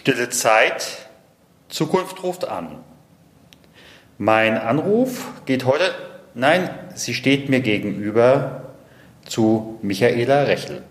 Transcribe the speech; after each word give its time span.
Stille 0.00 0.30
Zeit, 0.30 1.10
Zukunft 1.68 2.22
ruft 2.22 2.48
an. 2.48 2.82
Mein 4.16 4.56
Anruf 4.56 5.26
geht 5.44 5.66
heute, 5.66 5.94
nein, 6.32 6.70
sie 6.94 7.12
steht 7.12 7.50
mir 7.50 7.60
gegenüber 7.60 8.72
zu 9.26 9.78
Michaela 9.82 10.44
Rechel. 10.44 10.89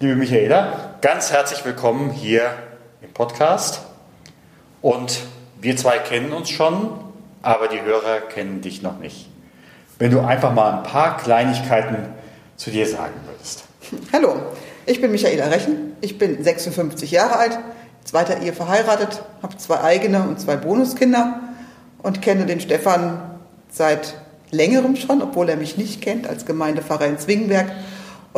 Liebe 0.00 0.14
Michaela, 0.14 0.94
ganz 1.00 1.32
herzlich 1.32 1.64
willkommen 1.64 2.10
hier 2.10 2.52
im 3.02 3.12
Podcast. 3.12 3.80
Und 4.80 5.18
wir 5.60 5.76
zwei 5.76 5.98
kennen 5.98 6.32
uns 6.32 6.50
schon, 6.50 6.90
aber 7.42 7.66
die 7.66 7.82
Hörer 7.82 8.20
kennen 8.20 8.60
dich 8.60 8.80
noch 8.80 9.00
nicht. 9.00 9.28
Wenn 9.98 10.12
du 10.12 10.20
einfach 10.20 10.54
mal 10.54 10.72
ein 10.72 10.82
paar 10.84 11.16
Kleinigkeiten 11.16 11.96
zu 12.54 12.70
dir 12.70 12.86
sagen 12.86 13.14
würdest. 13.26 13.64
Hallo, 14.12 14.36
ich 14.86 15.00
bin 15.00 15.10
Michaela 15.10 15.46
Rechen, 15.46 15.96
ich 16.00 16.16
bin 16.16 16.44
56 16.44 17.10
Jahre 17.10 17.34
alt, 17.34 17.58
zweiter 18.04 18.40
Ehe 18.40 18.52
verheiratet, 18.52 19.24
habe 19.42 19.56
zwei 19.56 19.80
eigene 19.80 20.28
und 20.28 20.38
zwei 20.38 20.54
Bonuskinder 20.54 21.40
und 22.04 22.22
kenne 22.22 22.46
den 22.46 22.60
Stefan 22.60 23.20
seit 23.68 24.14
längerem 24.52 24.94
schon, 24.94 25.22
obwohl 25.22 25.48
er 25.48 25.56
mich 25.56 25.76
nicht 25.76 26.00
kennt, 26.02 26.28
als 26.28 26.46
Gemeindepfarrer 26.46 27.06
in 27.06 27.18
Zwingenberg 27.18 27.72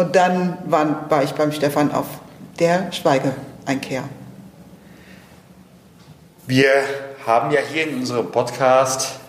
und 0.01 0.17
dann 0.17 0.59
war, 0.65 1.11
war 1.11 1.23
ich 1.23 1.33
beim 1.33 1.53
Stefan 1.53 1.93
auf 1.93 2.07
der 2.59 2.91
Schweigeeinkehr. 2.93 4.05
Wir 6.47 6.71
haben 7.27 7.51
ja 7.51 7.61
hier 7.61 7.87
in 7.89 7.97
unserem 7.97 8.31
Podcast 8.33 9.21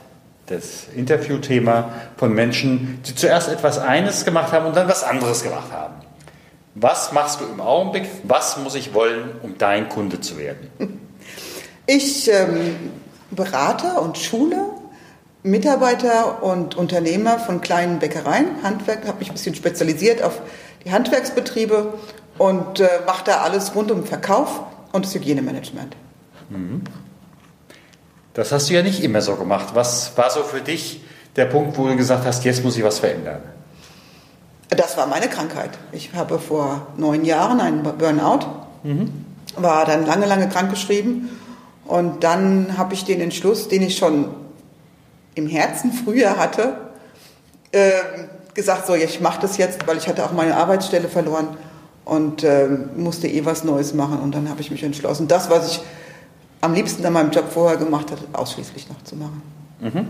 das 0.47 0.87
Interviewthema 0.95 1.91
von 2.17 2.33
Menschen, 2.33 3.01
die 3.05 3.15
zuerst 3.15 3.49
etwas 3.49 3.77
eines 3.79 4.25
gemacht 4.25 4.51
haben 4.51 4.65
und 4.65 4.75
dann 4.75 4.87
was 4.87 5.03
anderes 5.03 5.43
gemacht 5.43 5.71
haben. 5.71 5.95
Was 6.75 7.11
machst 7.11 7.41
du 7.41 7.45
im 7.45 7.59
Augenblick? 7.59 8.07
Was 8.23 8.57
muss 8.57 8.75
ich 8.75 8.93
wollen, 8.93 9.31
um 9.43 9.57
dein 9.57 9.89
Kunde 9.89 10.19
zu 10.21 10.37
werden? 10.37 10.69
Ich 11.87 12.31
ähm, 12.31 12.91
berate 13.31 13.99
und 13.99 14.17
schule 14.17 14.69
Mitarbeiter 15.43 16.43
und 16.43 16.75
Unternehmer 16.75 17.39
von 17.39 17.59
kleinen 17.59 17.99
Bäckereien, 17.99 18.63
Handwerk, 18.63 19.07
habe 19.07 19.19
mich 19.19 19.29
ein 19.29 19.33
bisschen 19.33 19.55
spezialisiert 19.55 20.21
auf 20.21 20.41
die 20.83 20.91
Handwerksbetriebe 20.91 21.93
und 22.37 22.79
äh, 22.79 22.87
mache 23.05 23.23
da 23.25 23.41
alles 23.41 23.75
rund 23.75 23.91
um 23.91 24.05
Verkauf 24.05 24.61
und 24.91 25.05
das 25.05 25.13
Hygienemanagement. 25.13 25.95
Mhm. 26.49 26.81
Das 28.33 28.51
hast 28.51 28.69
du 28.69 28.73
ja 28.73 28.81
nicht 28.81 29.03
immer 29.03 29.21
so 29.21 29.35
gemacht. 29.35 29.69
Was 29.73 30.17
war 30.17 30.29
so 30.29 30.43
für 30.43 30.61
dich 30.61 31.01
der 31.35 31.45
Punkt, 31.45 31.77
wo 31.77 31.87
du 31.87 31.95
gesagt 31.95 32.25
hast, 32.25 32.43
jetzt 32.45 32.63
muss 32.63 32.77
ich 32.77 32.83
was 32.83 32.99
verändern? 32.99 33.41
Das 34.69 34.95
war 34.95 35.05
meine 35.05 35.27
Krankheit. 35.27 35.71
Ich 35.91 36.13
habe 36.13 36.39
vor 36.39 36.87
neun 36.95 37.25
Jahren 37.25 37.59
einen 37.59 37.83
Burnout, 37.83 38.47
mhm. 38.83 39.25
war 39.57 39.85
dann 39.85 40.05
lange, 40.05 40.25
lange 40.25 40.47
krankgeschrieben 40.47 41.29
und 41.85 42.23
dann 42.23 42.77
habe 42.77 42.93
ich 42.93 43.03
den 43.03 43.19
Entschluss, 43.19 43.67
den 43.67 43.81
ich 43.81 43.97
schon 43.97 44.29
im 45.35 45.47
Herzen 45.47 45.91
früher 45.91 46.37
hatte, 46.37 46.77
äh, 47.73 47.91
gesagt, 48.53 48.87
so, 48.87 48.95
ich 48.95 49.21
mache 49.21 49.41
das 49.41 49.57
jetzt, 49.57 49.87
weil 49.87 49.97
ich 49.97 50.07
hatte 50.07 50.25
auch 50.25 50.31
meine 50.31 50.55
Arbeitsstelle 50.55 51.07
verloren 51.07 51.57
und 52.05 52.43
äh, 52.43 52.67
musste 52.95 53.27
eh 53.27 53.45
was 53.45 53.63
Neues 53.63 53.93
machen. 53.93 54.19
Und 54.19 54.35
dann 54.35 54.49
habe 54.49 54.61
ich 54.61 54.71
mich 54.71 54.83
entschlossen, 54.83 55.27
das, 55.27 55.49
was 55.49 55.71
ich 55.71 55.81
am 56.61 56.73
liebsten 56.73 57.05
an 57.05 57.13
meinem 57.13 57.31
Job 57.31 57.51
vorher 57.51 57.77
gemacht 57.77 58.11
habe, 58.11 58.21
ausschließlich 58.33 58.89
noch 58.89 59.03
zu 59.03 59.15
machen. 59.15 59.41
Mhm. 59.79 60.07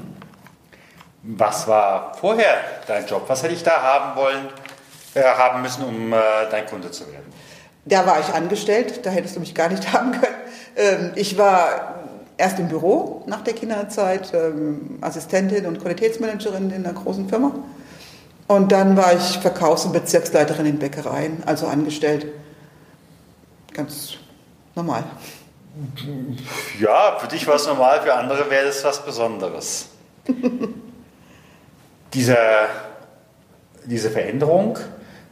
Was 1.24 1.68
war 1.68 2.16
vorher 2.20 2.56
dein 2.88 3.06
Job? 3.06 3.24
Was 3.28 3.44
hätte 3.44 3.54
ich 3.54 3.64
da 3.64 3.82
haben 3.82 4.16
wollen, 4.16 4.48
äh, 5.14 5.22
haben 5.22 5.62
müssen, 5.62 5.84
um 5.84 6.12
äh, 6.12 6.18
dein 6.50 6.66
Kunde 6.66 6.90
zu 6.92 7.06
werden? 7.12 7.32
Da 7.86 8.06
war 8.06 8.20
ich 8.20 8.34
angestellt, 8.34 9.06
da 9.06 9.10
hättest 9.12 9.36
du 9.36 9.40
mich 9.40 9.54
gar 9.54 9.70
nicht 9.70 9.94
haben 9.94 10.12
können. 10.12 10.36
Ähm, 10.76 11.12
ich 11.16 11.38
war 11.38 11.96
erst 12.38 12.58
im 12.60 12.68
Büro 12.68 13.24
nach 13.28 13.42
der 13.42 13.54
Kinderzeit, 13.54 14.34
ähm, 14.34 14.98
Assistentin 15.02 15.68
und 15.68 15.80
Qualitätsmanagerin 15.80 16.72
in 16.72 16.86
einer 16.86 16.94
großen 16.94 17.30
Firma. 17.30 17.54
Und 18.52 18.74
dann 18.74 18.98
war 18.98 19.14
ich 19.14 19.40
Verkaufs- 19.40 19.86
und 19.86 19.94
Bezirksleiterin 19.94 20.66
in 20.66 20.78
Bäckereien, 20.78 21.42
also 21.46 21.68
angestellt. 21.68 22.26
Ganz 23.74 24.16
normal. 24.76 25.06
Ja, 26.78 27.18
für 27.18 27.30
dich 27.30 27.48
war 27.48 27.56
es 27.56 27.66
normal, 27.66 28.02
für 28.02 28.14
andere 28.14 28.50
wäre 28.50 28.68
es 28.68 28.84
was 28.84 29.06
Besonderes. 29.06 29.88
Diese, 32.14 32.38
diese 33.86 34.12
Veränderung, 34.12 34.78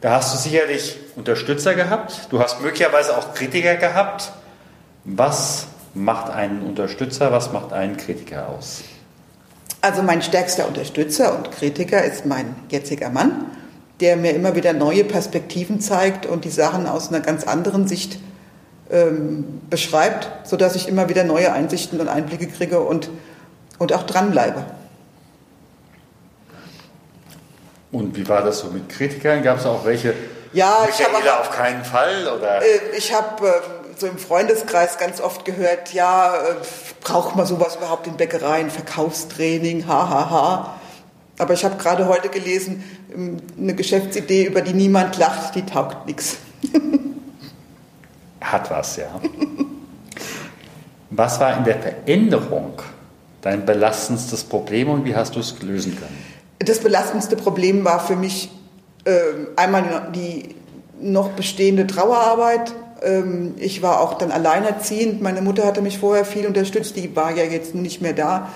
da 0.00 0.12
hast 0.12 0.32
du 0.32 0.38
sicherlich 0.38 0.96
Unterstützer 1.14 1.74
gehabt, 1.74 2.28
du 2.30 2.40
hast 2.40 2.62
möglicherweise 2.62 3.18
auch 3.18 3.34
Kritiker 3.34 3.74
gehabt. 3.76 4.32
Was 5.04 5.66
macht 5.92 6.32
einen 6.32 6.62
Unterstützer, 6.62 7.32
was 7.32 7.52
macht 7.52 7.74
einen 7.74 7.98
Kritiker 7.98 8.48
aus? 8.48 8.80
Also 9.82 10.02
mein 10.02 10.20
stärkster 10.20 10.68
Unterstützer 10.68 11.36
und 11.36 11.52
Kritiker 11.52 12.04
ist 12.04 12.26
mein 12.26 12.54
jetziger 12.68 13.08
Mann, 13.08 13.46
der 14.00 14.16
mir 14.16 14.32
immer 14.32 14.54
wieder 14.54 14.72
neue 14.72 15.04
Perspektiven 15.04 15.80
zeigt 15.80 16.26
und 16.26 16.44
die 16.44 16.50
Sachen 16.50 16.86
aus 16.86 17.08
einer 17.08 17.20
ganz 17.20 17.44
anderen 17.44 17.88
Sicht 17.88 18.18
ähm, 18.90 19.60
beschreibt, 19.70 20.46
sodass 20.46 20.76
ich 20.76 20.88
immer 20.88 21.08
wieder 21.08 21.24
neue 21.24 21.52
Einsichten 21.52 22.00
und 22.00 22.08
Einblicke 22.08 22.48
kriege 22.48 22.80
und, 22.80 23.08
und 23.78 23.92
auch 23.92 24.02
dranbleibe. 24.02 24.64
Und 27.92 28.16
wie 28.16 28.28
war 28.28 28.42
das 28.42 28.60
so 28.60 28.68
mit 28.68 28.88
Kritikern? 28.88 29.42
Gab 29.42 29.58
es 29.58 29.66
auch 29.66 29.84
welche? 29.84 30.14
Ja, 30.52 30.86
ich 30.88 31.04
habe 31.04 31.40
auf 31.40 31.50
keinen 31.50 31.84
Fall 31.84 32.28
oder? 32.28 32.62
Äh, 32.62 32.96
ich 32.96 33.14
habe 33.14 33.46
äh, 33.46 33.79
so 34.00 34.06
im 34.06 34.18
Freundeskreis 34.18 34.98
ganz 34.98 35.20
oft 35.20 35.44
gehört, 35.44 35.92
ja, 35.92 36.34
äh, 36.34 36.54
braucht 37.02 37.36
man 37.36 37.46
sowas 37.46 37.76
überhaupt 37.76 38.06
in 38.06 38.16
Bäckereien, 38.16 38.70
Verkaufstraining, 38.70 39.86
hahaha. 39.86 40.30
Ha, 40.30 40.30
ha. 40.30 40.74
Aber 41.38 41.54
ich 41.54 41.64
habe 41.64 41.76
gerade 41.76 42.06
heute 42.06 42.28
gelesen, 42.28 42.84
ähm, 43.14 43.38
eine 43.58 43.74
Geschäftsidee, 43.74 44.44
über 44.44 44.62
die 44.62 44.72
niemand 44.72 45.18
lacht, 45.18 45.54
die 45.54 45.64
taugt 45.64 46.06
nichts. 46.06 46.38
Hat 48.40 48.70
was, 48.70 48.96
ja. 48.96 49.20
Was 51.10 51.40
war 51.40 51.56
in 51.56 51.64
der 51.64 51.78
Veränderung 51.78 52.80
dein 53.42 53.66
belastendstes 53.66 54.44
Problem 54.44 54.88
und 54.88 55.04
wie 55.04 55.14
hast 55.14 55.36
du 55.36 55.40
es 55.40 55.60
lösen 55.62 55.96
können? 55.96 56.16
Das 56.58 56.78
belastendste 56.78 57.36
Problem 57.36 57.84
war 57.84 58.00
für 58.00 58.16
mich 58.16 58.50
äh, 59.04 59.12
einmal 59.56 60.10
die 60.14 60.54
noch 61.00 61.30
bestehende 61.30 61.86
Trauerarbeit 61.86 62.72
ich 63.56 63.82
war 63.82 64.00
auch 64.00 64.14
dann 64.14 64.30
alleinerziehend. 64.30 65.22
Meine 65.22 65.40
Mutter 65.40 65.64
hatte 65.64 65.80
mich 65.80 65.98
vorher 65.98 66.24
viel 66.24 66.46
unterstützt, 66.46 66.96
die 66.96 67.16
war 67.16 67.34
ja 67.34 67.44
jetzt 67.44 67.74
nicht 67.74 68.02
mehr 68.02 68.12
da. 68.12 68.50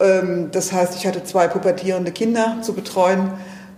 Ähm, 0.00 0.50
das 0.52 0.72
heißt, 0.72 0.94
ich 0.96 1.06
hatte 1.06 1.24
zwei 1.24 1.48
pubertierende 1.48 2.12
Kinder 2.12 2.58
zu 2.62 2.74
betreuen. 2.74 3.30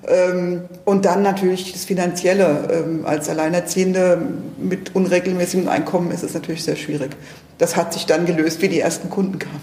Ähm, 0.09 0.63
und 0.85 1.05
dann 1.05 1.23
natürlich 1.23 1.73
das 1.73 1.85
Finanzielle. 1.85 3.03
Als 3.05 3.29
Alleinerziehende 3.29 4.21
mit 4.59 4.95
unregelmäßigem 4.95 5.69
Einkommen 5.69 6.11
ist 6.11 6.25
es 6.25 6.35
natürlich 6.35 6.65
sehr 6.65 6.77
schwierig. 6.77 7.11
Das 7.59 7.77
hat 7.77 7.93
sich 7.93 8.07
dann 8.07 8.27
gelöst, 8.27 8.63
wie 8.63 8.69
die 8.69 8.81
ersten 8.81 9.11
Kunden 9.11 9.39
kamen. 9.39 9.61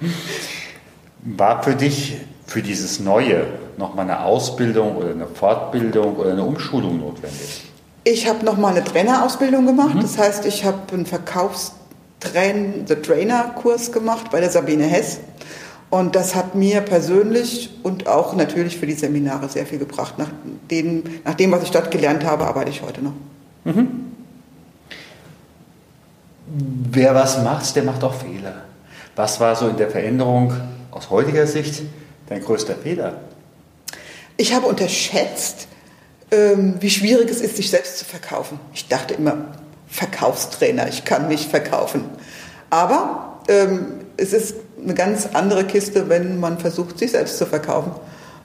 War 1.20 1.62
für 1.62 1.74
dich 1.74 2.16
für 2.46 2.62
dieses 2.62 3.00
Neue 3.00 3.46
nochmal 3.76 4.04
eine 4.04 4.24
Ausbildung 4.24 4.96
oder 4.96 5.10
eine 5.10 5.26
Fortbildung 5.26 6.16
oder 6.16 6.32
eine 6.32 6.44
Umschulung 6.44 6.98
notwendig? 6.98 7.62
Ich 8.08 8.28
habe 8.28 8.44
nochmal 8.44 8.70
eine 8.70 8.84
Trainerausbildung 8.84 9.66
gemacht. 9.66 9.96
Mhm. 9.96 10.02
Das 10.02 10.16
heißt, 10.16 10.46
ich 10.46 10.64
habe 10.64 10.78
einen 10.92 11.06
Verkaufstrain, 11.06 12.84
The 12.86 12.94
Trainer 12.94 13.52
Kurs 13.60 13.90
gemacht 13.90 14.30
bei 14.30 14.38
der 14.38 14.48
Sabine 14.48 14.84
Hess. 14.84 15.18
Und 15.90 16.14
das 16.14 16.36
hat 16.36 16.54
mir 16.54 16.82
persönlich 16.82 17.68
und 17.82 18.06
auch 18.06 18.36
natürlich 18.36 18.76
für 18.76 18.86
die 18.86 18.92
Seminare 18.92 19.48
sehr 19.48 19.66
viel 19.66 19.80
gebracht. 19.80 20.18
Nach, 20.18 20.28
dem, 20.70 21.02
nach 21.24 21.34
dem, 21.34 21.50
was 21.50 21.64
ich 21.64 21.72
dort 21.72 21.90
gelernt 21.90 22.24
habe, 22.24 22.46
arbeite 22.46 22.70
ich 22.70 22.80
heute 22.82 23.02
noch. 23.02 23.14
Mhm. 23.64 23.88
Wer 26.92 27.12
was 27.12 27.42
macht, 27.42 27.74
der 27.74 27.82
macht 27.82 28.04
auch 28.04 28.14
Fehler. 28.14 28.62
Was 29.16 29.40
war 29.40 29.56
so 29.56 29.66
in 29.66 29.78
der 29.78 29.90
Veränderung 29.90 30.54
aus 30.92 31.10
heutiger 31.10 31.48
Sicht 31.48 31.82
dein 32.28 32.40
größter 32.40 32.76
Fehler? 32.76 33.14
Ich 34.36 34.54
habe 34.54 34.66
unterschätzt, 34.68 35.66
ähm, 36.30 36.74
wie 36.80 36.90
schwierig 36.90 37.30
es 37.30 37.40
ist, 37.40 37.56
sich 37.56 37.70
selbst 37.70 37.98
zu 37.98 38.04
verkaufen. 38.04 38.58
Ich 38.74 38.88
dachte 38.88 39.14
immer, 39.14 39.36
Verkaufstrainer, 39.88 40.88
ich 40.88 41.04
kann 41.04 41.28
mich 41.28 41.46
verkaufen. 41.46 42.04
Aber 42.70 43.40
ähm, 43.48 43.86
es 44.16 44.32
ist 44.32 44.56
eine 44.82 44.94
ganz 44.94 45.28
andere 45.32 45.64
Kiste, 45.64 46.08
wenn 46.08 46.40
man 46.40 46.58
versucht, 46.58 46.98
sich 46.98 47.12
selbst 47.12 47.38
zu 47.38 47.46
verkaufen 47.46 47.92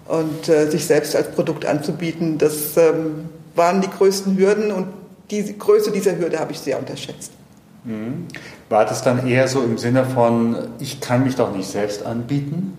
und 0.07 0.50
äh, 0.50 0.69
sich 0.69 0.86
selbst 0.86 1.16
als 1.16 1.31
Produkt 1.31 1.66
anzubieten. 1.66 2.38
Das 2.38 2.78
ähm, 2.78 3.30
waren 3.56 3.81
die 3.81 3.89
größten 3.89 4.38
Hürden 4.38 4.72
und 4.72 4.88
die 5.30 5.57
Größe 5.57 5.92
dieser 5.92 6.18
Hürde 6.18 6.39
habe 6.39 6.51
ich 6.51 6.60
sehr 6.60 6.77
unterschätzt. 6.77 7.31
Mhm. 7.84 8.27
War 8.69 8.86
das 8.86 9.04
dann 9.04 9.27
eher 9.27 9.48
so 9.48 9.62
im 9.62 9.77
Sinne 9.77 10.06
von, 10.06 10.69
ich 10.80 11.01
kann 11.01 11.24
mich 11.24 11.36
doch 11.36 11.56
nicht 11.56 11.69
selbst 11.69 12.06
anbieten? 12.06 12.77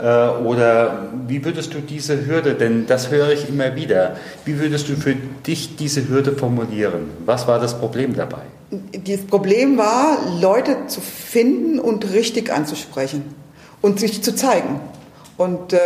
Äh, 0.00 0.28
oder 0.44 1.08
wie 1.26 1.44
würdest 1.44 1.72
du 1.72 1.78
diese 1.78 2.26
Hürde, 2.26 2.54
denn 2.54 2.86
das 2.86 3.10
höre 3.10 3.30
ich 3.30 3.48
immer 3.48 3.76
wieder, 3.76 4.16
wie 4.44 4.58
würdest 4.58 4.88
du 4.88 4.96
für 4.96 5.14
dich 5.46 5.76
diese 5.76 6.08
Hürde 6.08 6.32
formulieren? 6.32 7.10
Was 7.24 7.46
war 7.46 7.60
das 7.60 7.78
Problem 7.78 8.14
dabei? 8.14 8.42
Das 8.92 9.20
Problem 9.20 9.78
war, 9.78 10.18
Leute 10.40 10.88
zu 10.88 11.00
finden 11.00 11.78
und 11.78 12.12
richtig 12.12 12.52
anzusprechen 12.52 13.22
und 13.82 14.00
sich 14.00 14.22
zu 14.22 14.34
zeigen. 14.34 14.80
Und 15.36 15.74
ähm, 15.74 15.78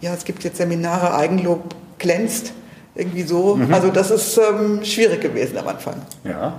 ja, 0.00 0.14
es 0.14 0.24
gibt 0.24 0.44
jetzt 0.44 0.56
Seminare, 0.56 1.14
Eigenlob 1.14 1.74
glänzt, 1.98 2.52
irgendwie 2.94 3.24
so. 3.24 3.56
Mhm. 3.56 3.74
Also 3.74 3.90
das 3.90 4.10
ist 4.10 4.38
ähm, 4.38 4.82
schwierig 4.82 5.20
gewesen 5.20 5.58
am 5.58 5.68
Anfang. 5.68 5.96
Ja, 6.24 6.58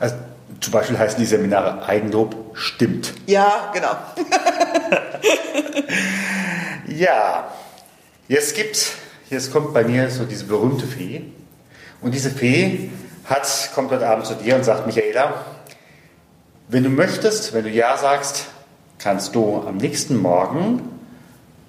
also 0.00 0.14
zum 0.64 0.72
Beispiel 0.72 0.98
heißen 0.98 1.18
die 1.18 1.26
Seminare 1.26 1.86
Eigenlob 1.86 2.34
stimmt. 2.54 3.12
Ja, 3.26 3.70
genau. 3.74 3.94
ja, 6.88 7.52
jetzt 8.28 8.56
gibt, 8.56 8.92
jetzt 9.28 9.52
kommt 9.52 9.74
bei 9.74 9.84
mir 9.84 10.10
so 10.10 10.24
diese 10.24 10.44
berühmte 10.44 10.86
Fee. 10.86 11.22
Und 12.00 12.14
diese 12.14 12.30
Fee 12.30 12.90
hat, 13.26 13.70
kommt 13.74 13.90
heute 13.90 14.08
Abend 14.08 14.24
zu 14.24 14.34
dir 14.36 14.56
und 14.56 14.64
sagt, 14.64 14.86
Michaela, 14.86 15.44
wenn 16.68 16.82
du 16.82 16.88
möchtest, 16.88 17.52
wenn 17.52 17.64
du 17.64 17.70
Ja 17.70 17.98
sagst, 17.98 18.46
kannst 18.98 19.34
du 19.34 19.64
am 19.66 19.76
nächsten 19.76 20.16
Morgen, 20.16 20.80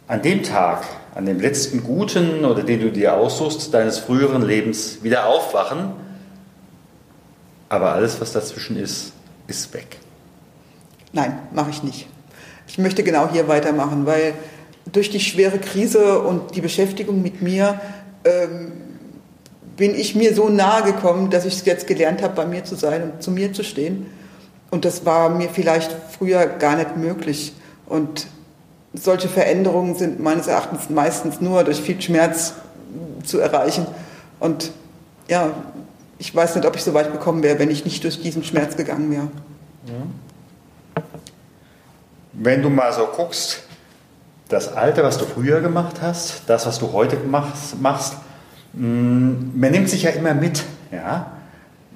an 0.08 0.22
dem 0.22 0.44
Tag, 0.44 0.86
an 1.16 1.26
dem 1.26 1.42
letzten 1.42 1.84
guten 1.84 2.46
oder 2.46 2.64
den 2.64 2.80
du 2.80 2.92
dir 2.92 3.16
aussuchst, 3.16 3.74
deines 3.74 4.00
früheren 4.00 4.42
Lebens 4.42 5.04
wieder 5.04 5.26
aufwachen 5.26 6.05
aber 7.70 7.94
alles, 7.94 8.20
was 8.22 8.32
dazwischen 8.32 8.78
ist, 8.78 9.14
ist 9.48 9.74
weg. 9.74 9.98
Nein, 11.14 11.40
mache 11.54 11.70
ich 11.70 11.84
nicht. 11.84 12.08
Ich 12.68 12.78
möchte 12.78 13.04
genau 13.04 13.30
hier 13.32 13.48
weitermachen, 13.48 14.06
weil 14.06 14.34
durch 14.92 15.10
die 15.10 15.20
schwere 15.20 15.60
Krise 15.60 16.20
und 16.20 16.56
die 16.56 16.62
Beschäftigung 16.62 17.22
mit 17.22 17.42
mir 17.42 17.80
ähm, 18.24 18.72
bin 19.78 19.96
ich 19.96 20.16
mir 20.16 20.34
so 20.34 20.50
nahe 20.50 20.84
gekommen, 20.84 21.30
dass 21.30 21.46
ich 21.46 21.56
es 21.56 21.66
jetzt 21.66 21.88
gelernt 21.88 22.22
habe, 22.22 22.36
bei 22.36 22.46
mir 22.46 22.64
zu 22.64 22.76
sein 22.76 23.04
und 23.04 23.24
zu 23.24 23.32
mir 23.32 23.54
zu 23.54 23.64
stehen. 23.64 24.08
Und 24.72 24.86
das 24.86 25.06
war 25.06 25.30
mir 25.30 25.50
vielleicht 25.50 25.96
früher 26.18 26.46
gar 26.46 26.76
nicht 26.76 26.98
möglich. 26.98 27.54
Und 27.86 28.28
solche 28.94 29.28
Veränderungen 29.28 29.96
sind 29.96 30.20
meines 30.20 30.48
Erachtens 30.48 30.90
meistens 30.90 31.42
nur 31.42 31.64
durch 31.64 31.82
viel 31.82 32.02
Schmerz 32.02 32.54
zu 33.24 33.40
erreichen. 33.40 33.86
Und 34.40 34.72
ja, 35.28 35.52
ich 36.26 36.34
weiß 36.34 36.56
nicht, 36.56 36.66
ob 36.66 36.76
ich 36.76 36.84
so 36.84 36.96
weit 36.96 37.12
gekommen 37.12 37.44
wäre, 37.44 37.60
wenn 37.60 37.70
ich 37.70 37.86
nicht 37.86 38.04
durch 38.04 38.20
diesen 38.20 38.44
Schmerz 38.44 38.76
gegangen 38.76 39.12
wäre. 39.12 39.28
Wenn 42.34 42.64
du 42.64 42.72
mal 42.72 42.92
so 42.92 43.06
guckst, 43.06 43.62
das 44.50 44.74
Alte, 44.74 45.04
was 45.04 45.20
du 45.20 45.26
früher 45.26 45.62
gemacht 45.62 45.98
hast, 46.02 46.42
das, 46.48 46.66
was 46.66 46.80
du 46.80 46.94
heute 46.94 47.18
machst, 47.18 47.80
machst 47.80 48.14
mm, 48.74 49.60
man 49.60 49.72
nimmt 49.72 49.88
sich 49.88 50.02
ja 50.02 50.10
immer 50.12 50.34
mit. 50.34 50.64
Ja? 50.92 51.32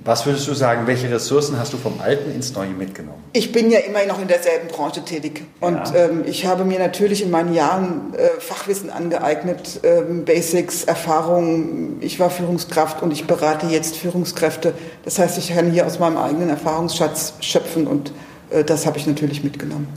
Was 0.06 0.25
würdest 0.25 0.48
du 0.48 0.54
sagen, 0.54 0.88
welche 0.88 1.12
Ressourcen 1.12 1.60
hast 1.60 1.74
du 1.74 1.78
vom 1.78 2.00
Alten 2.00 2.31
ins 2.31 2.54
Neue 2.54 2.69
mitgenommen? 2.69 3.22
Ich 3.34 3.51
bin 3.51 3.69
ja 3.69 3.80
immer 3.80 4.06
noch 4.06 4.22
in 4.22 4.30
derselben 4.30 4.69
Branche 4.69 5.04
tätig. 5.04 5.44
Und 5.60 5.75
ja. 5.75 5.96
ähm, 5.96 6.24
ich 6.25 6.46
habe 6.46 6.63
mir 6.63 6.80
natürlich 6.80 7.22
in 7.22 7.30
meinen 7.30 7.54
Jahren 7.54 8.13
äh, 8.13 8.40
Fachwissen 8.40 8.90
angeeignet, 8.90 9.81
ähm, 9.84 10.24
Basics, 10.24 10.86
Erfahrungen. 10.86 11.98
Ich 12.00 12.19
war 12.19 12.30
Führungskraft 12.30 13.04
und 13.04 13.12
ich 13.12 13.28
berate 13.28 13.68
jetzt 13.68 13.98
Führungskräfte. 13.98 14.74
Das 15.04 15.19
heißt, 15.19 15.38
ich 15.38 15.54
kann 15.54 15.69
hier 15.69 15.86
aus 15.86 16.00
meinem 16.00 16.18
eigenen 16.18 16.50
Erfahrungsschatz 16.50 17.34
schöpfen 17.42 17.86
und 17.86 18.13
äh, 18.52 18.63
das 18.63 18.86
habe 18.86 18.98
ich 18.98 19.06
natürlich 19.06 19.44
mitgenommen. 19.44 19.90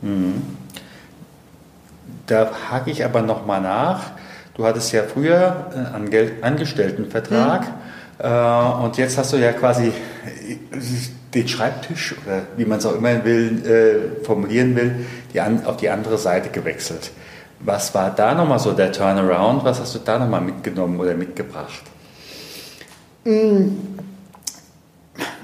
Mhm. 0.00 0.42
Da 2.26 2.50
hake 2.70 2.90
ich 2.90 3.04
aber 3.04 3.20
nochmal 3.20 3.60
nach. 3.60 4.12
Du 4.54 4.64
hattest 4.64 4.92
ja 4.92 5.02
früher 5.02 5.92
einen 5.94 6.42
Angestelltenvertrag. 6.42 7.62
Mhm 7.62 7.66
äh, 7.66 7.81
und 8.22 8.96
jetzt 8.98 9.18
hast 9.18 9.32
du 9.32 9.36
ja 9.36 9.52
quasi 9.52 9.88
äh, 9.88 9.92
den 11.34 11.48
Schreibtisch 11.48 12.14
oder 12.24 12.42
wie 12.56 12.64
man 12.64 12.78
es 12.78 12.86
auch 12.86 12.94
immer 12.94 13.24
will, 13.24 13.66
äh, 13.66 14.24
formulieren 14.24 14.76
will, 14.76 15.06
die 15.32 15.40
an, 15.40 15.66
auf 15.66 15.78
die 15.78 15.88
andere 15.88 16.18
Seite 16.18 16.50
gewechselt. 16.50 17.10
Was 17.60 17.94
war 17.94 18.10
da 18.10 18.34
nochmal 18.34 18.58
so 18.60 18.72
der 18.72 18.92
Turnaround? 18.92 19.64
Was 19.64 19.80
hast 19.80 19.94
du 19.94 19.98
da 19.98 20.18
nochmal 20.18 20.40
mitgenommen 20.40 21.00
oder 21.00 21.14
mitgebracht? 21.14 21.82
Mm. 23.24 23.70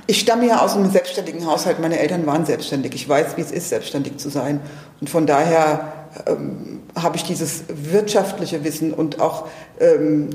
Ich 0.07 0.21
stamme 0.21 0.47
ja 0.47 0.61
aus 0.61 0.75
einem 0.75 0.91
selbstständigen 0.91 1.47
Haushalt. 1.47 1.81
Meine 1.81 1.99
Eltern 1.99 2.27
waren 2.27 2.47
selbstständig. 2.47 2.95
Ich 2.95 3.09
weiß, 3.09 3.37
wie 3.37 3.43
es 3.43 3.53
ist, 3.53 3.69
selbstständig 3.69 4.17
zu 4.17 4.31
sein. 4.31 4.61
Und 5.01 5.11
von 5.11 5.27
daher 5.27 5.93
ähm, 6.27 6.81
habe 6.97 7.17
ich 7.17 7.25
dieses 7.25 7.65
wirtschaftliche 7.69 8.65
Wissen 8.65 8.95
und 8.95 9.21
auch 9.21 9.49
ähm, 9.81 10.31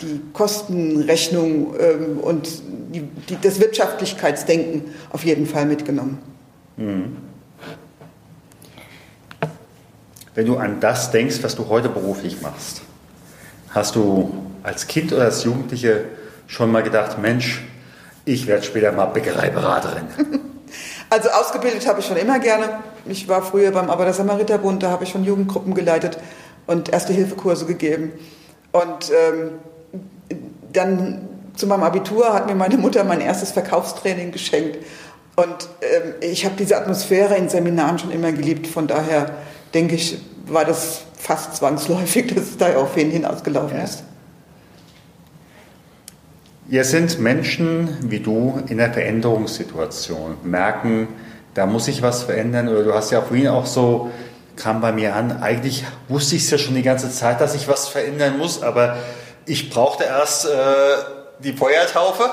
die 0.00 0.20
Kostenrechnung 0.32 1.74
ähm, 1.78 2.18
und 2.18 2.48
die, 2.92 3.02
die, 3.02 3.38
das 3.40 3.60
Wirtschaftlichkeitsdenken 3.60 4.84
auf 5.10 5.24
jeden 5.24 5.46
Fall 5.46 5.66
mitgenommen. 5.66 6.18
Mhm. 6.76 7.16
Wenn 10.34 10.46
du 10.46 10.58
an 10.58 10.80
das 10.80 11.10
denkst, 11.10 11.38
was 11.42 11.56
du 11.56 11.68
heute 11.68 11.88
beruflich 11.88 12.42
machst, 12.42 12.82
hast 13.70 13.96
du 13.96 14.34
als 14.62 14.86
Kind 14.86 15.12
oder 15.12 15.24
als 15.24 15.44
Jugendliche 15.44 16.04
schon 16.46 16.70
mal 16.70 16.82
gedacht, 16.82 17.18
Mensch, 17.18 17.64
ich 18.26 18.46
werde 18.46 18.62
später 18.62 18.92
mal 18.92 19.06
Bäckereiberaterin? 19.06 20.04
Also 21.08 21.28
ausgebildet 21.30 21.86
habe 21.86 22.00
ich 22.00 22.06
schon 22.06 22.16
immer 22.16 22.40
gerne. 22.40 22.80
Ich 23.04 23.28
war 23.28 23.40
früher 23.40 23.70
beim 23.70 23.90
Aber 23.90 24.04
der 24.04 24.12
Samariterbund, 24.12 24.82
da 24.82 24.90
habe 24.90 25.04
ich 25.04 25.10
schon 25.10 25.22
Jugendgruppen 25.22 25.72
geleitet 25.72 26.18
und 26.66 26.88
Erste-Hilfe-Kurse 26.88 27.64
gegeben. 27.64 28.12
Und 28.72 29.12
ähm, 29.12 29.50
dann 30.76 31.28
zu 31.54 31.66
meinem 31.66 31.82
Abitur 31.82 32.32
hat 32.34 32.46
mir 32.46 32.54
meine 32.54 32.76
Mutter 32.76 33.02
mein 33.04 33.20
erstes 33.20 33.52
Verkaufstraining 33.52 34.30
geschenkt. 34.30 34.78
Und 35.36 35.68
ähm, 35.82 36.14
ich 36.20 36.44
habe 36.44 36.54
diese 36.58 36.76
Atmosphäre 36.76 37.36
in 37.36 37.48
Seminaren 37.48 37.98
schon 37.98 38.10
immer 38.10 38.32
geliebt. 38.32 38.66
Von 38.66 38.86
daher 38.86 39.30
denke 39.74 39.94
ich, 39.94 40.18
war 40.46 40.64
das 40.64 41.02
fast 41.16 41.56
zwangsläufig, 41.56 42.26
dass 42.34 42.44
es 42.44 42.56
da 42.56 42.76
auf 42.76 42.96
ihn 42.96 43.10
hinausgelaufen 43.10 43.76
ja. 43.78 43.84
ist. 43.84 44.04
Ihr 46.68 46.84
sind 46.84 47.20
Menschen 47.20 47.96
wie 48.00 48.18
du 48.18 48.60
in 48.68 48.80
einer 48.80 48.92
Veränderungssituation, 48.92 50.38
merken, 50.42 51.06
da 51.54 51.64
muss 51.64 51.84
sich 51.84 52.02
was 52.02 52.24
verändern. 52.24 52.68
Oder 52.68 52.82
du 52.82 52.92
hast 52.92 53.12
ja 53.12 53.22
vorhin 53.22 53.48
auch 53.48 53.66
so, 53.66 54.10
kam 54.56 54.80
bei 54.80 54.92
mir 54.92 55.14
an, 55.14 55.42
eigentlich 55.42 55.84
wusste 56.08 56.36
ich 56.36 56.42
es 56.42 56.50
ja 56.50 56.58
schon 56.58 56.74
die 56.74 56.82
ganze 56.82 57.10
Zeit, 57.10 57.40
dass 57.40 57.54
ich 57.54 57.68
was 57.68 57.88
verändern 57.88 58.38
muss, 58.38 58.62
aber 58.62 58.96
ich 59.46 59.70
brauchte 59.70 60.04
erst 60.04 60.46
äh, 60.46 60.48
die 61.42 61.52
Feuertaufe. 61.52 62.24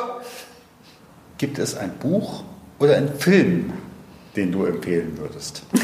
Gibt 1.38 1.60
es 1.60 1.78
ein 1.78 1.98
Buch 1.98 2.44
oder 2.80 2.96
einen 2.96 3.18
Film, 3.18 3.74
den 4.36 4.52
du 4.52 4.66
empfehlen 4.66 5.18
würdest? 5.18 5.64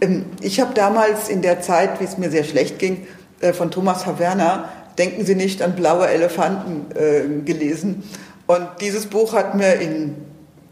Ähm, 0.00 0.26
ich 0.42 0.60
habe 0.60 0.74
damals 0.74 1.28
in 1.28 1.42
der 1.42 1.60
Zeit, 1.60 1.98
wie 1.98 2.04
es 2.04 2.18
mir 2.18 2.30
sehr 2.30 2.44
schlecht 2.44 2.78
ging, 2.78 3.08
äh, 3.40 3.52
von 3.52 3.72
Thomas 3.72 4.06
Haverner 4.06 4.68
Denken 4.98 5.24
Sie 5.24 5.36
nicht 5.36 5.62
an 5.62 5.76
blaue 5.76 6.08
Elefanten 6.08 6.86
äh, 6.96 7.42
gelesen. 7.44 8.02
Und 8.48 8.66
dieses 8.80 9.06
Buch 9.06 9.32
hat 9.32 9.54
mir 9.54 9.74
in 9.74 10.16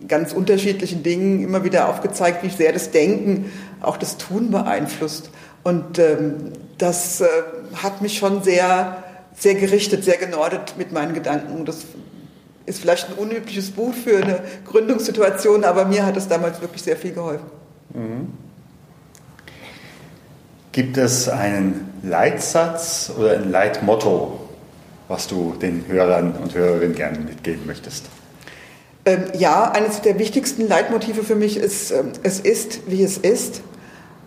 ganz 0.09 0.33
unterschiedlichen 0.33 1.05
Dingen 1.05 1.45
immer 1.45 1.63
wieder 1.63 1.89
aufgezeigt, 1.89 2.43
wie 2.43 2.51
sehr 2.51 2.73
das 2.73 2.91
Denken 2.91 3.53
auch 3.81 3.97
das 3.97 4.17
Tun 4.17 4.51
beeinflusst. 4.51 5.31
Und 5.63 6.01
ähm, 6.01 6.53
das 6.77 7.21
äh, 7.21 7.27
hat 7.77 8.03
mich 8.03 8.19
schon 8.19 8.43
sehr 8.43 9.05
sehr 9.38 9.55
gerichtet, 9.55 10.05
sehr 10.05 10.16
genordet 10.16 10.75
mit 10.78 10.93
meinen 10.93 11.14
Gedanken. 11.14 11.64
Das 11.64 11.85
ist 12.64 12.81
vielleicht 12.81 13.09
ein 13.11 13.14
unübliches 13.14 13.71
Buch 13.71 13.95
für 13.95 14.16
eine 14.16 14.40
Gründungssituation, 14.64 15.64
aber 15.64 15.85
mir 15.85 16.05
hat 16.05 16.16
es 16.16 16.26
damals 16.28 16.61
wirklich 16.61 16.83
sehr 16.83 16.97
viel 16.97 17.12
geholfen. 17.12 17.47
Gibt 20.73 20.97
es 20.97 21.28
einen 21.28 21.93
Leitsatz 22.02 23.11
oder 23.16 23.33
ein 23.33 23.50
Leitmotto, 23.50 24.40
was 25.09 25.26
du 25.28 25.55
den 25.61 25.85
Hörern 25.88 26.33
und 26.33 26.55
Hörerinnen 26.55 26.95
gerne 26.95 27.19
mitgeben 27.19 27.66
möchtest? 27.66 28.07
Ähm, 29.07 29.25
ja, 29.38 29.71
eines 29.71 30.02
der 30.02 30.19
wichtigsten 30.19 30.66
Leitmotive 30.66 31.23
für 31.23 31.37
mich 31.37 31.57
ist, 31.57 31.93
ähm, 31.93 32.11
es 32.25 32.40
ist, 32.40 32.90
wie 32.90 33.05
es 33.05 33.16
ist. 33.16 33.62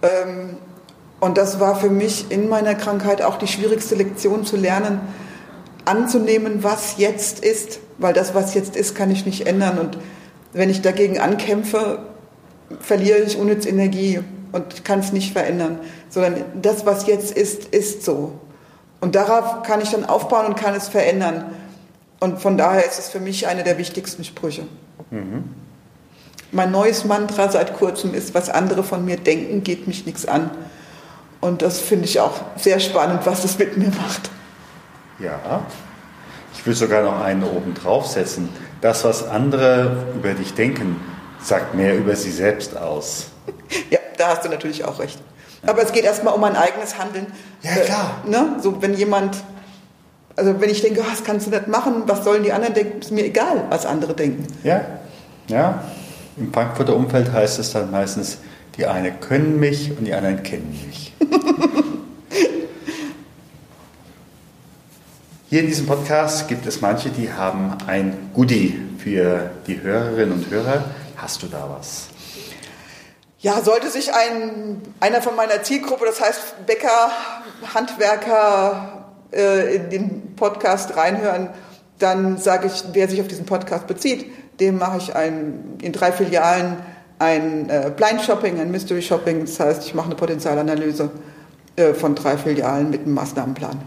Ähm, 0.02 0.58
und 1.20 1.38
das 1.38 1.60
war 1.60 1.76
für 1.76 1.90
mich 1.90 2.32
in 2.32 2.48
meiner 2.48 2.76
Krankheit 2.76 3.22
auch 3.22 3.38
die 3.38 3.48
schwierigste 3.48 3.96
Lektion 3.96 4.46
zu 4.46 4.56
lernen, 4.56 5.02
anzunehmen, 5.86 6.64
was 6.64 6.98
jetzt 6.98 7.44
ist, 7.44 7.80
weil 7.98 8.14
das, 8.14 8.34
was 8.34 8.54
jetzt 8.54 8.76
ist, 8.76 8.96
kann 8.96 9.12
ich 9.12 9.26
nicht 9.26 9.48
ändern. 9.48 9.80
Und 9.80 9.98
wenn 10.54 10.70
ich 10.70 10.82
dagegen 10.82 11.20
ankämpfe, 11.20 12.00
verliere 12.80 13.20
ich 13.20 13.38
unnütz 13.38 13.66
Energie 13.66 14.20
und 14.52 14.86
kann 14.86 15.00
es 15.00 15.12
nicht 15.12 15.34
verändern, 15.34 15.80
sondern 16.10 16.44
das, 16.62 16.86
was 16.86 17.08
jetzt 17.08 17.36
ist, 17.36 17.66
ist 17.66 18.04
so. 18.04 18.34
Und 19.02 19.16
darauf 19.16 19.64
kann 19.64 19.82
ich 19.82 19.90
dann 19.90 20.06
aufbauen 20.06 20.48
und 20.48 20.56
kann 20.56 20.76
es 20.76 20.88
verändern. 20.88 21.46
Und 22.20 22.40
von 22.40 22.58
daher 22.58 22.86
ist 22.86 23.00
es 23.00 23.10
für 23.10 23.20
mich 23.20 23.48
eine 23.48 23.64
der 23.64 23.78
wichtigsten 23.78 24.24
Sprüche. 24.24 24.64
Mhm. 25.10 25.46
Mein 26.52 26.72
neues 26.72 27.06
Mantra 27.06 27.50
seit 27.50 27.78
kurzem 27.78 28.14
ist, 28.14 28.34
was 28.34 28.50
andere 28.50 28.84
von 28.84 29.06
mir 29.06 29.18
denken, 29.18 29.64
geht 29.64 29.88
mich 29.88 30.06
nichts 30.06 30.26
an. 30.26 30.52
Und 31.42 31.62
das 31.62 31.80
finde 31.80 32.06
ich 32.06 32.20
auch 32.20 32.42
sehr 32.58 32.80
spannend, 32.80 33.26
was 33.26 33.44
es 33.44 33.58
mit 33.58 33.78
mir 33.78 33.90
macht. 33.90 34.30
Ja, 35.20 35.64
ich 36.54 36.66
will 36.66 36.76
sogar 36.76 37.04
noch 37.04 37.22
einen 37.22 37.44
oben 37.44 37.74
draufsetzen. 37.74 38.50
Das, 38.82 39.04
was 39.04 39.28
andere 39.28 40.06
über 40.16 40.34
dich 40.34 40.54
denken, 40.54 41.00
sagt 41.42 41.74
mehr 41.76 41.98
über 41.98 42.16
sie 42.16 42.32
selbst 42.32 42.78
aus. 42.78 43.28
Ja, 43.90 44.00
da 44.18 44.30
hast 44.30 44.46
du 44.46 44.50
natürlich 44.50 44.84
auch 44.84 45.00
recht. 45.00 45.20
Aber 45.66 45.82
es 45.84 45.92
geht 45.92 46.04
erstmal 46.04 46.34
um 46.34 46.42
mein 46.42 46.56
eigenes 46.56 46.98
Handeln. 46.98 47.28
Ja, 47.62 47.76
klar. 47.76 48.22
Äh, 48.26 48.30
ne? 48.30 48.58
So, 48.62 48.82
wenn 48.82 48.94
jemand, 48.94 49.38
also 50.36 50.60
wenn 50.60 50.70
ich 50.70 50.82
denke, 50.82 51.02
oh, 51.02 51.10
das 51.10 51.24
kannst 51.24 51.48
du 51.48 51.52
nicht 51.52 51.68
machen, 51.68 52.04
was 52.06 52.24
sollen 52.24 52.44
die 52.44 52.54
anderen 52.54 52.74
denken, 52.74 53.00
ist 53.00 53.12
mir 53.12 53.26
egal, 53.26 53.66
was 53.70 53.86
andere 53.86 54.14
denken. 54.14 54.48
Ja, 54.64 54.82
ja. 55.48 55.84
Im 56.38 56.54
Frankfurter 56.54 56.96
Umfeld 56.96 57.32
heißt 57.32 57.60
es 57.60 57.74
dann 57.74 57.92
meistens, 57.92 58.38
die 58.80 58.86
einen 58.86 59.20
können 59.20 59.60
mich 59.60 59.92
und 59.92 60.06
die 60.06 60.14
anderen 60.14 60.42
kennen 60.42 60.72
mich. 60.88 61.14
Hier 65.50 65.60
in 65.62 65.68
diesem 65.68 65.86
Podcast 65.86 66.48
gibt 66.48 66.66
es 66.66 66.80
manche, 66.80 67.10
die 67.10 67.34
haben 67.34 67.76
ein 67.88 68.32
Goodie 68.34 68.80
für 69.00 69.52
die 69.68 69.82
Hörerinnen 69.82 70.32
und 70.32 70.50
Hörer. 70.50 70.86
Hast 71.18 71.44
du 71.44 71.48
da 71.48 71.70
was? 71.78 72.08
Ja, 73.40 73.62
sollte 73.62 73.90
sich 73.90 74.14
ein, 74.14 74.82
einer 75.02 75.22
von 75.22 75.36
meiner 75.36 75.62
Zielgruppe, 75.64 76.06
das 76.06 76.22
heißt 76.22 76.66
Bäcker, 76.66 77.12
Handwerker, 77.74 79.08
äh, 79.34 79.76
in 79.76 79.90
den 79.90 80.36
Podcast 80.36 80.96
reinhören, 80.96 81.50
dann 81.98 82.38
sage 82.38 82.68
ich, 82.68 82.84
wer 82.94 83.10
sich 83.10 83.20
auf 83.20 83.28
diesen 83.28 83.46
Podcast 83.46 83.88
bezieht, 83.88 84.26
dem 84.62 84.78
mache 84.78 85.00
ich 85.00 85.16
ein, 85.16 85.78
in 85.82 85.92
drei 85.92 86.14
Filialen 86.14 86.78
ein 87.20 87.70
äh, 87.70 87.92
Blind 87.96 88.22
Shopping, 88.22 88.60
ein 88.60 88.72
Mystery 88.72 89.02
Shopping. 89.02 89.42
Das 89.42 89.60
heißt, 89.60 89.86
ich 89.86 89.94
mache 89.94 90.08
eine 90.08 90.16
Potenzialanalyse 90.16 91.12
äh, 91.76 91.94
von 91.94 92.16
drei 92.16 92.38
Filialen 92.38 92.90
mit 92.90 93.02
einem 93.02 93.14
Maßnahmenplan. 93.14 93.80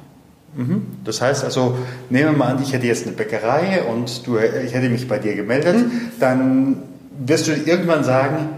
Mhm. 0.55 0.87
Das 1.05 1.21
heißt 1.23 1.45
also, 1.45 1.77
nehmen 2.11 2.33
wir 2.33 2.39
mal 2.39 2.55
an, 2.55 2.63
ich 2.63 2.73
hätte 2.73 2.87
jetzt 2.87 3.07
eine 3.07 3.17
Bäckerei 3.17 3.83
und 3.83 4.27
du, 4.27 4.37
ich 4.39 4.75
hätte 4.75 4.89
mich 4.91 5.09
bei 5.09 5.19
dir 5.19 5.35
gemeldet, 5.35 5.77
mhm. 5.77 6.01
dann 6.21 6.83
wirst 7.27 7.49
du 7.49 7.53
irgendwann 7.53 8.05
sagen, 8.05 8.51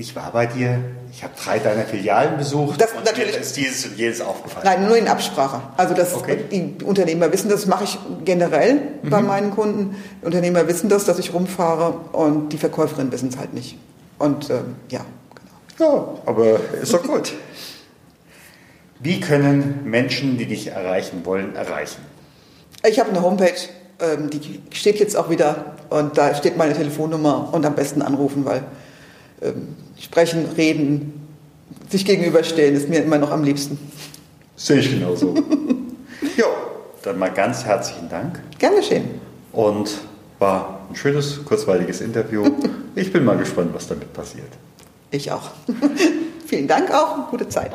ich 0.00 0.14
war 0.14 0.30
bei 0.30 0.46
dir, 0.46 0.78
ich 1.10 1.24
habe 1.24 1.34
drei 1.36 1.58
deiner 1.58 1.82
Filialen 1.82 2.38
besucht 2.38 2.80
das 2.80 2.90
natürlich, 3.04 3.34
mir 3.34 3.40
ist 3.40 3.56
dieses 3.56 3.84
und 3.84 3.98
jenes 3.98 4.20
aufgefallen. 4.20 4.64
Nein, 4.64 4.86
nur 4.86 4.96
in 4.96 5.08
Absprache. 5.08 5.60
Also 5.76 5.92
dass 5.92 6.14
okay. 6.14 6.38
die 6.52 6.84
Unternehmer 6.84 7.32
wissen, 7.32 7.48
das 7.48 7.66
mache 7.66 7.82
ich 7.82 7.98
generell 8.24 8.74
mhm. 9.02 9.10
bei 9.10 9.20
meinen 9.20 9.50
Kunden. 9.50 9.96
Die 10.22 10.26
Unternehmer 10.26 10.68
wissen 10.68 10.88
das, 10.88 11.04
dass 11.04 11.18
ich 11.18 11.34
rumfahre 11.34 11.90
und 12.12 12.50
die 12.52 12.58
Verkäuferinnen 12.58 13.10
wissen 13.10 13.30
es 13.30 13.38
halt 13.38 13.54
nicht. 13.54 13.76
Und 14.20 14.50
ähm, 14.50 14.76
ja, 14.88 15.00
genau. 15.76 16.14
Ja, 16.24 16.30
aber 16.30 16.60
ist 16.80 16.94
doch 16.94 17.02
gut. 17.02 17.32
Wie 19.00 19.18
können 19.18 19.80
Menschen, 19.84 20.38
die 20.38 20.46
dich 20.46 20.68
erreichen 20.68 21.22
wollen, 21.24 21.56
erreichen? 21.56 22.02
Ich 22.88 23.00
habe 23.00 23.10
eine 23.10 23.22
Homepage, 23.22 23.52
ähm, 23.98 24.30
die 24.30 24.62
steht 24.70 25.00
jetzt 25.00 25.16
auch 25.16 25.28
wieder 25.28 25.74
und 25.90 26.16
da 26.16 26.36
steht 26.36 26.56
meine 26.56 26.74
Telefonnummer 26.74 27.48
und 27.52 27.66
am 27.66 27.74
besten 27.74 28.00
anrufen, 28.00 28.44
weil 28.44 28.62
sprechen, 29.98 30.46
reden, 30.56 31.28
sich 31.88 32.04
gegenüberstellen 32.04 32.74
ist 32.74 32.88
mir 32.88 33.02
immer 33.02 33.18
noch 33.18 33.30
am 33.30 33.44
liebsten. 33.44 33.78
Sehe 34.56 34.78
ich 34.78 34.90
genauso. 34.90 35.34
jo, 36.36 36.46
dann 37.02 37.18
mal 37.18 37.30
ganz 37.30 37.64
herzlichen 37.64 38.08
Dank. 38.08 38.40
Gern 38.58 38.74
geschehen. 38.76 39.20
Und 39.52 39.90
war 40.38 40.80
ein 40.90 40.96
schönes, 40.96 41.44
kurzweiliges 41.44 42.00
Interview. 42.00 42.44
Ich 42.94 43.12
bin 43.12 43.24
mal 43.24 43.36
gespannt, 43.36 43.70
was 43.74 43.86
damit 43.86 44.12
passiert. 44.12 44.48
Ich 45.12 45.30
auch. 45.30 45.52
Vielen 46.46 46.66
Dank 46.66 46.90
auch 46.92 47.16
und 47.16 47.28
gute 47.28 47.48
Zeit. 47.48 47.70